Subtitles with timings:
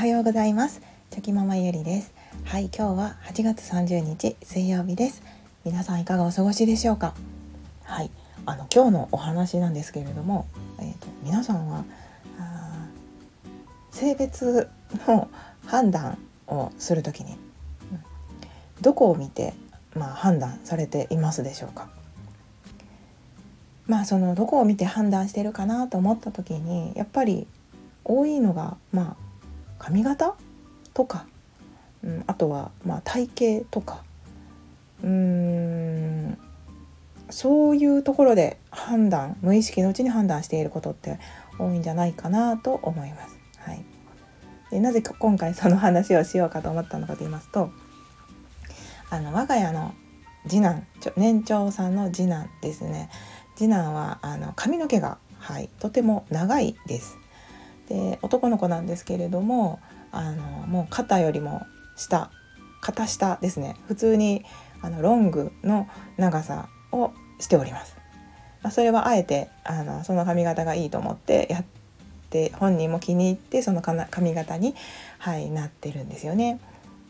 [0.00, 0.80] はようございます。
[1.10, 2.14] チョキママゆりです。
[2.44, 5.22] はい今日は8月30日水曜日です。
[5.66, 7.12] 皆さんいかがお過ごしでしょうか？
[7.84, 8.10] はい
[8.46, 10.46] あの今日のお話なんですけれども、
[10.78, 11.84] えーと、皆さんは
[13.90, 14.70] 性別
[15.06, 15.28] の
[15.66, 17.38] 判断をするときに、うん、
[18.80, 19.52] どこを見て
[19.94, 21.90] まあ、判断されていますでしょうか？
[23.86, 27.46] まあそのどこを見て判断してるかなと思った時にやっぱり
[28.02, 29.29] 多いのがまあ
[29.80, 30.36] 髪型？
[30.94, 31.26] とか、
[32.04, 34.04] うん、あとはまあ体型とか。
[35.02, 36.38] うーん
[37.30, 41.18] そういうところで判断無意識のうちに判断していることって
[41.58, 43.38] 多いんじゃないかなと思います。
[43.58, 43.84] はい、
[44.70, 47.70] でなぜか今回その話をしようかと思ったのかと言いますと
[49.10, 49.94] あの我が家の
[50.48, 50.84] 次男
[51.16, 53.08] 年長さんの次男ですね。
[53.54, 57.16] 次男はあの髪の毛が、はい、とても長いです。
[57.90, 59.80] で男の子なんですけれども
[60.12, 61.66] あのもう肩よりも
[61.96, 62.30] 下
[62.80, 64.44] 肩下ですね普通に
[64.80, 67.96] あのロングの長さをしております。
[68.62, 71.64] まあ、それはあえてあのその髪型がいいと思ってやっ
[72.30, 74.74] て本人も気に入ってその髪型に、
[75.18, 76.60] はい、なってるんですよね。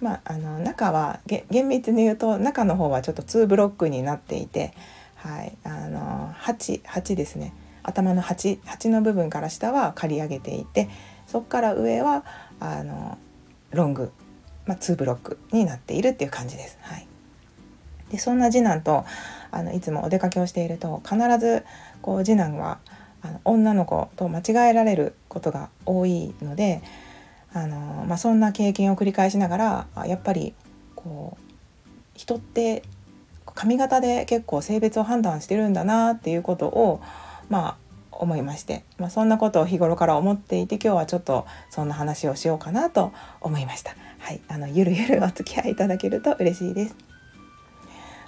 [0.00, 4.74] まあ、あの中は厳密に言うと中の方はちょっと2ブロックになっていて
[5.24, 7.54] はい、あの 8, 8ですね
[7.84, 10.88] 頭の 8, 8の部分から下は刈り上げていて
[11.26, 12.24] そこから上は
[12.58, 13.18] あの
[13.70, 14.10] ロング、
[14.66, 16.78] まあ、2ブロックになっているっていう感じです。
[16.82, 17.06] はい、
[18.10, 19.04] でそんな次男と
[19.50, 21.64] あのいつもお出かけをしていると必ず
[22.02, 22.78] こう次男は
[23.22, 26.82] あの女の子と間違えられることが多いので
[27.52, 29.56] あの、まあ、そんな経験を繰り返しなが
[29.96, 30.54] らやっぱり
[30.94, 31.54] こう
[32.14, 32.82] 人って
[33.54, 37.00] 髪型で結構性別を判断してるんだなっていうことを
[37.48, 37.76] まあ
[38.10, 43.94] 思いまして、まあ、そんなことを日頃から思っていて今日はちょっとそんな話をしようかなと思いました。
[44.18, 46.96] はい、あのゆるゆるお付き合いいただけると嬉しいです。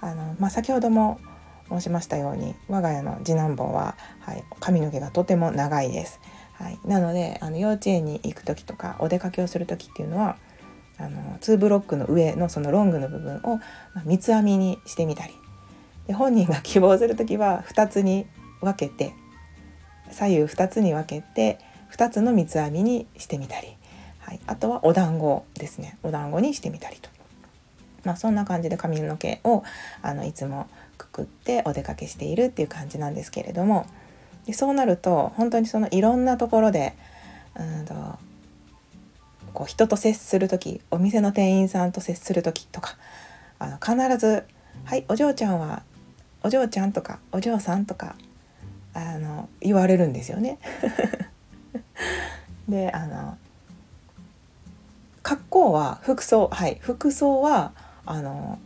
[0.00, 1.20] あのまあ、先ほども
[1.68, 6.20] 申しましたように我が家の次男坊は、はい、髪の毛がとても長いです。
[6.54, 10.36] はい、なのであの幼稚園に行く時とかお出かけをする時っていうのは
[10.98, 13.60] あの2ブロックの上のそのロングの部分を
[14.04, 15.32] 三つ編みにしてみたり
[16.06, 18.26] で本人が希望する時は2つに
[18.60, 19.14] 分けて
[20.10, 21.58] 左右2つに分けて
[21.92, 23.68] 2つの三つ編みにしてみたり、
[24.20, 25.98] はい、あとはお団子ですね。
[26.02, 27.08] お団子にしてみたりと、
[28.04, 29.62] まあ、そんな感じで髪の毛を
[30.02, 33.86] あのいつもくくってお出かけしているっていう感じなんですけれども。
[34.46, 36.94] でそうなると本当にそのいろんなところで
[37.54, 37.94] うんと
[39.52, 42.96] こう人と接する時お店の店員さんと接する時とか
[43.58, 44.44] あの必ず
[44.84, 45.82] 「はいお嬢ちゃんは
[46.42, 48.16] お嬢ちゃん」とか「お嬢さん」とか
[49.00, 50.58] あの言われるんですよね。
[52.68, 53.38] であの
[55.22, 57.72] 格好は服装はい服装は
[58.04, 58.58] あの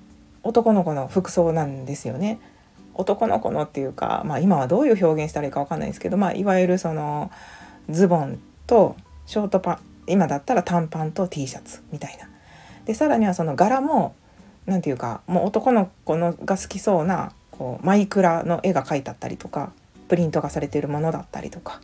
[0.42, 2.38] 男の子の服装なんですよね。
[2.94, 7.32] 男の子のっていうか、まあ、今はどういう表現したらいいか分かんないですけど、まあ、いわゆるその
[7.90, 8.94] ズボンと
[9.26, 12.28] ショートパン今だったら短パンと T シャツみたいな。
[12.84, 14.14] でさらにはその柄も
[14.66, 19.72] 何て言うかもう男の子のが好きそうなこうマイクラの絵が描いてあったりとか
[20.08, 21.80] プリントがされているものだったりとか、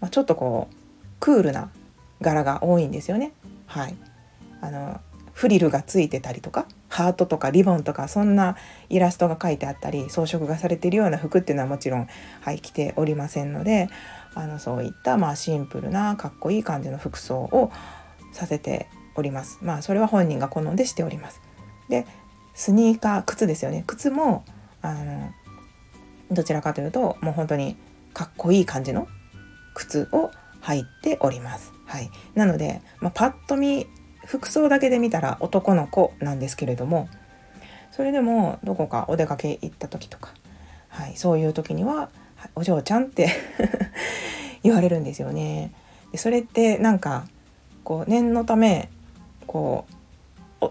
[0.00, 0.74] まあ、ちょっとこう
[1.20, 1.70] クールな
[2.20, 3.32] 柄が多いんですよね。
[3.66, 3.96] はい、
[4.60, 5.00] あの
[5.32, 8.56] フリルがついてたりとかハートとかリボンとかそんな
[8.88, 12.08] イラストが描いてあったり装飾がされているような服っていうのはもちろん、
[12.40, 13.88] はい、着ておりませんので
[14.34, 17.70] あのそういったまあシンプルなかっこいい感じの服装を
[18.32, 19.58] させております。
[19.62, 21.40] まあそれは本人が好んでしております。
[21.88, 22.06] で
[22.54, 24.44] スニーカー靴ですよね靴も
[24.82, 25.32] あの
[26.30, 27.76] どちらかというともう本当に
[28.14, 29.08] かっこいい感じの
[29.74, 30.30] 靴を
[30.62, 31.72] 履いております。
[31.86, 33.86] はい、なので、まあ、パッと見
[34.26, 37.08] 服装だけで見たら男の子なんですけれども
[37.90, 40.34] それでもどこかお出かけ行った時とか、
[40.88, 42.10] はい、そういう時には
[42.54, 43.30] 「お嬢ちゃん」って
[44.62, 45.72] 言われるんですよね。
[46.12, 47.26] でそれってなんか
[47.84, 48.90] こう念のため
[49.46, 49.86] こ
[50.60, 50.66] う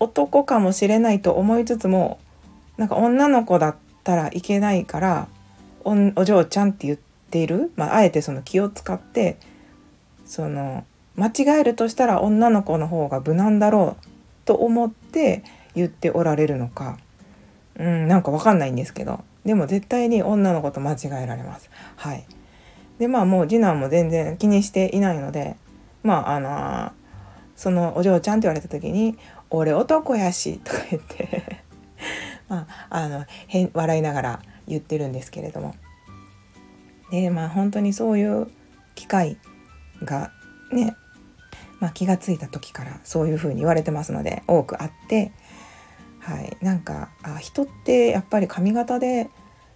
[0.00, 2.18] 男かもしれないと思いつつも
[2.78, 3.76] なんか女の子だっ
[4.06, 5.28] たらいけないから
[5.82, 6.98] おお嬢ちゃんって言っ
[7.30, 9.36] ている、まあ、あえてその気を使って
[10.24, 10.84] その
[11.16, 14.06] 間違えるとしたら女の子の方が無難だろう
[14.44, 15.42] と思って
[15.74, 16.98] 言っておられるのか。
[17.78, 19.22] うんなんか分かんないんですけど。
[19.44, 21.68] でも絶対に女の子と間違えられます。
[21.96, 22.24] はい。
[22.98, 25.56] でまあもう次男も全然気にしていないので
[26.02, 26.92] まああの
[27.54, 29.18] そのお嬢ちゃんって言われた時に
[29.50, 31.66] 「俺男やし」とか言って。
[32.48, 35.74] まああの変笑いながら言ってるんですけれども。
[37.10, 38.48] でまあ本当にそういう
[38.94, 39.38] 機会
[40.02, 40.32] が
[40.72, 40.96] ね
[41.80, 45.32] まあ、気が付いた時からそういうふうに言われてますので多くあって、
[46.20, 49.30] はい、なんかあ人ってやっぱり髪型で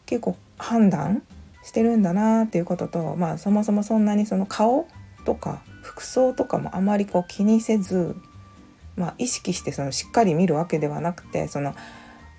[0.07, 1.23] 結構判断
[1.63, 4.89] してるんだなっていうことと、まあ、そもそもそんなにその顔
[5.25, 8.17] とか服装とかもあまりこう気にせず、
[8.97, 11.75] まあ、意識してそのしっかり見るわけではなくてその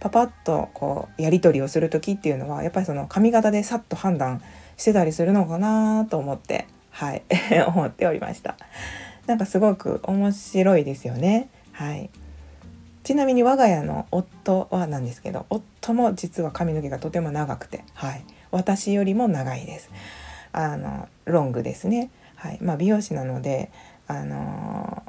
[0.01, 4.41] パパッとこうやり取りをする時っていうのはやっぱりその髪型でさっと判断
[4.75, 7.23] してたりするのかなと思ってはい
[7.67, 8.57] 思っておりました。
[9.27, 11.49] なんかすごく面白いですよね。
[11.71, 12.09] はい。
[13.03, 18.25] ちなみに我が家の夫はなんですけど夫も実は髪の毛がとても長くてはい。
[18.49, 19.91] 私よりも長いです。
[20.51, 22.09] あのロングですね。
[22.35, 22.57] はい。
[22.59, 23.71] まあ、美容師なので
[24.07, 25.03] あの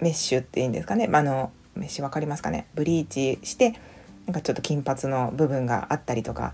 [0.00, 2.66] メッシュっていいんですかね、まあのメッシュ分かりますかね？
[2.74, 3.80] ブリーチして
[4.26, 6.52] なんかちょっと金髪の部分があったりとか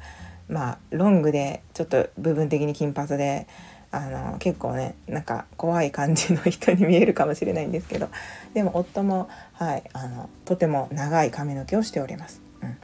[0.49, 3.49] まあロングでちょっと部分的に金髪で
[3.91, 8.09] あの結構ねなんか怖い感じの人に見えるかもしれないんですけど
[8.53, 12.41] でも夫も、はい、あのとても長い髪の毛をしております。
[12.63, 12.77] うん、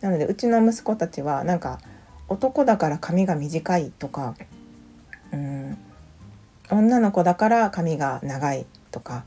[0.00, 1.80] なのでうちの息子たちはなんか
[2.28, 4.36] 男だから髪が短いとか、
[5.32, 5.78] うん、
[6.70, 9.24] 女の子だから髪が長いとか、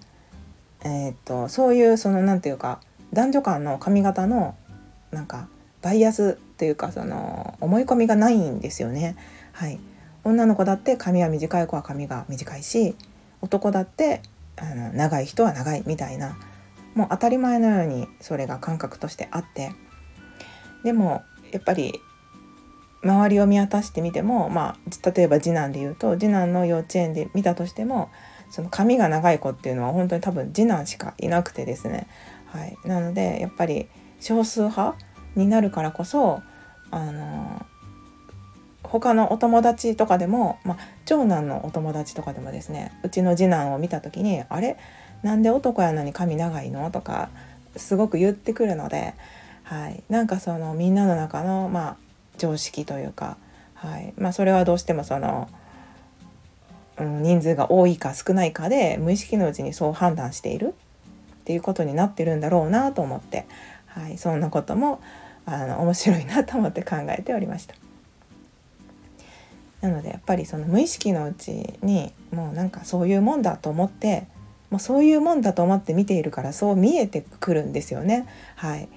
[0.84, 2.82] えー、とそういうその何て言うか
[3.14, 4.56] 男女間の髪型の
[5.12, 5.48] なんか
[5.82, 9.16] バイアスっていうかその思い込みがないんですよね。
[9.52, 9.80] はい、
[10.24, 12.96] 女の子だって髪は短い子は髪が短いし
[13.42, 14.22] 男だって
[14.58, 16.38] あの長い人は長いみたいな。
[16.96, 19.72] もう当たり前のようにそれが感覚としてあって。
[20.84, 22.00] でもやっぱり
[23.04, 28.10] 周りを見渡してみても、まあ、例えば次男で言うと次男の幼稚園で見たとしても
[28.54, 32.08] その髪が長い子っていうのは本当に多分次男しかいなくてですね、
[32.46, 33.88] はい、なのでやっぱり
[34.20, 34.96] 少数派
[35.36, 36.44] になるからこそ
[36.92, 37.66] あの
[38.84, 44.78] 他のお友達とかでも、まあ、長男のお友達とかでもですねうちの次男を見た時に「あれ？
[45.24, 47.30] なんで男やのに髪長いの?」とか
[47.76, 49.16] すごく言ってくるので、
[49.64, 51.98] はい、なんかそのみんなの中の、まあ、
[52.38, 53.38] 常識というか、
[53.84, 54.14] はい。
[54.16, 55.50] まあ、それはどうしてもその、
[57.00, 60.76] 人数が多いか少ないかで無意識のうちにそう判断している
[61.42, 63.46] っていうことになってるんだろうなと思って、
[63.88, 65.02] はい、そんなことも
[65.46, 67.76] あの面白いなと思って考えておりました。
[69.82, 74.28] なのでやっぱりその無意識のうちにもうなんかそういうもんだと思って
[74.70, 78.26] もうそういうもんだと思って見ているからそう見えてくるんですよね。
[78.56, 78.88] はい、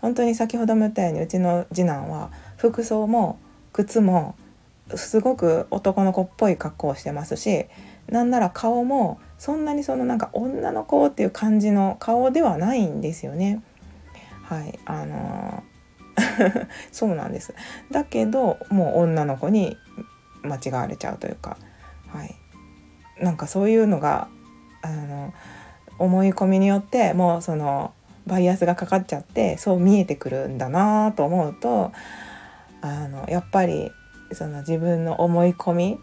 [0.00, 3.38] 本当に先ほども言ったようにうちの次男は服装も
[3.72, 4.34] 靴も
[4.96, 7.66] すごく男の子っぽい格好をしてますし
[8.08, 13.62] なんなら顔もそんなにそのなんか女の子っていう感じの顔ではないんですよね。
[14.44, 17.54] はいあのー、 そうなんです
[17.90, 19.78] だけどもう女の子に
[20.42, 21.56] 間違われちゃうというか、
[22.08, 22.34] はい、
[23.20, 24.28] なんかそういうのが
[24.82, 25.32] あの
[25.98, 27.94] 思い込みによってもうその
[28.26, 31.92] バイアスがかかっちゃってそう見えてくるんだなと思うと
[32.80, 33.90] あのやっぱり
[34.34, 36.00] その自分の思い込み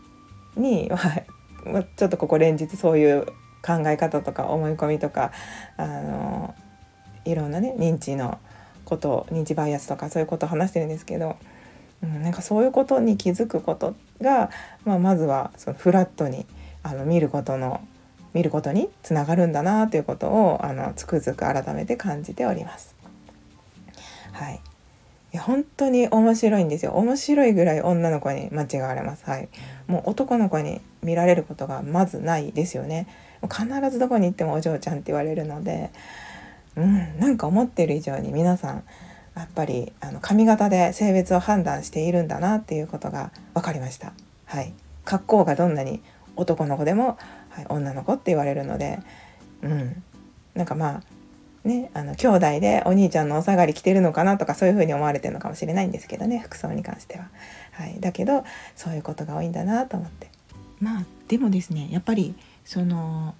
[0.55, 0.89] に、
[1.65, 3.25] まあ、ちょっとここ連日そういう
[3.61, 5.31] 考え方とか思い込みとか
[5.77, 6.55] あの
[7.25, 8.39] いろんなね認知の
[8.85, 11.35] こと認知バイアスとかそういうことを話してるんですけど、
[12.01, 14.49] うん、なんかそういうことに気づくことが、
[14.85, 16.45] まあ、まずはそのフラットに
[16.81, 17.81] あの見ることの
[18.33, 22.95] 見ることにつながるんだなということをあのつくづく改めて感じております。
[24.31, 24.61] はい、
[25.31, 26.94] いや本当に面白いんですよ。
[26.94, 29.26] 面白いぐらい女の子に間違われます。
[29.26, 29.50] はい。
[29.88, 33.07] もう男の子に見られることがまずないですよね。
[33.48, 35.92] 必ずどこに行ってもお嬢ちゃんって言われるので
[36.76, 38.83] うんなんか思ってる以上に皆さん
[39.36, 44.14] やっぱりあの髪型で性別を判断しているんだなっていうことが分かりました。
[44.45, 44.74] はい。
[45.06, 46.02] 格好がどんなに
[46.36, 47.18] 男の子でも、
[47.50, 49.00] はい、女の子って言われるので
[49.62, 50.04] うん。
[50.56, 51.04] なんかまあ
[51.63, 57.30] ね、あの兄弟でお兄ちゃんのお下がり着てるのかなとかそういう風に思われてるのかもしれないんですけどね服装に関しては。
[57.73, 58.44] はい、だけど
[58.75, 60.30] そういうことが多いんだなと思って。
[60.80, 63.35] まあでもですねやっぱりその、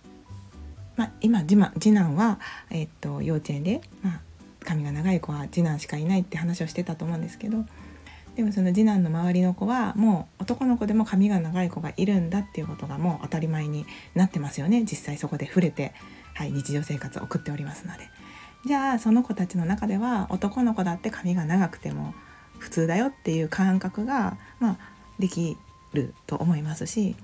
[0.96, 4.22] まあ、今次次男は、えっと、幼稚園で、まあ、
[4.66, 7.66] 髪が長い子は次男しかいないって話をしてたと思うんですけど
[8.36, 13.86] でもその次男の周りの子はもう男の子でも髪が長い子がいるんだっていうことがもう当たり前に
[14.16, 15.94] なってますよね実際そこで触れて
[16.40, 18.10] はい、日常生活を送っておりますので。
[18.66, 22.14] じゃあその子たちの中では男の子だって髪が長くても
[22.58, 24.78] 普通だよっていう感覚が、まあ、
[25.18, 25.58] でき
[25.94, 27.18] ると思いますし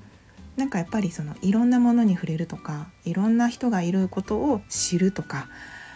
[0.57, 5.47] なんかやっぱりそのいろんなものに触れるとかいろんな人がいることを知るとか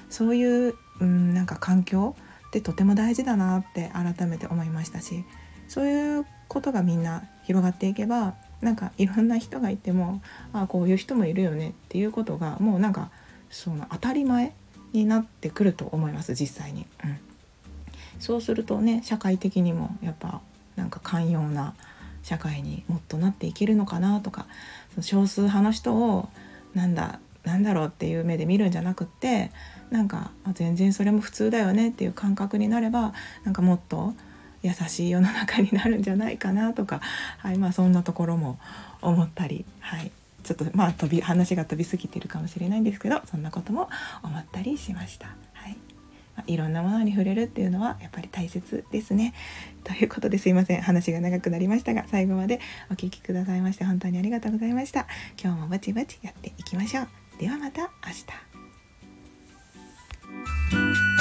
[0.09, 2.15] そういう、うん、なんか環境
[2.47, 5.25] ってとても大事だなって改めて思いましたし
[5.67, 10.21] そういうことがみんな広がっていけばなんかいろんな人がいても
[10.53, 13.09] あこういう人もいるよねっていうことがもうなんか
[13.49, 14.53] その当たり前
[14.93, 17.17] になってくると思います実際に、うん、
[18.19, 20.41] そうするとね社会的にもやっぱ
[20.75, 21.73] なんか寛容な
[22.23, 24.45] 社会にもっとなっていけるのかなとか
[24.91, 26.29] その少数派の人を
[26.73, 29.51] なんだなんだろうっていう目で見るんじゃなくって
[29.89, 33.13] なんか全然それも普通だよねっていう感覚になれば
[33.43, 34.13] なんかもっと
[34.61, 37.01] 優しい世の中になるんじゃないかなとか、
[37.37, 38.59] はいまあ、そんなところも
[39.01, 40.11] 思ったり、はい、
[40.43, 43.89] ちょっとまあ飛び話が飛びすぎてるかもしれないんですけどそんなことも
[44.23, 45.27] 思ったりしました。
[45.53, 45.77] はい
[46.35, 49.33] まあ、いろんなものに触れるっていうのはやっぱり大切ですね。
[49.83, 52.59] ということですいません話が長くなりましたが最後まで
[52.91, 55.07] お聴きくださいまして本当にありがとうございました。
[55.41, 57.07] 今日もぼちぼちやっていきましょう。
[57.39, 57.87] ではまた明
[61.15, 61.18] 日。